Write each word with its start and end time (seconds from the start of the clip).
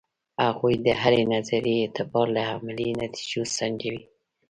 هغوی 0.45 0.73
د 0.85 0.87
هرې 1.01 1.21
نظریې 1.33 1.77
اعتبار 1.81 2.27
له 2.37 2.41
عملي 2.53 2.89
نتیجو 3.01 3.41
سنجوي. 3.57 4.03